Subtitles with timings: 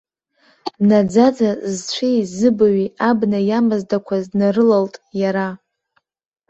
[0.87, 5.47] Наӡаӡа зцәеи-зыбаҩи абна иамаздақәаз днарылалт иара.